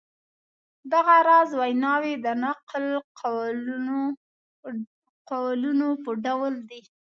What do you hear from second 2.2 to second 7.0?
د نقل قولونو په ډول دي.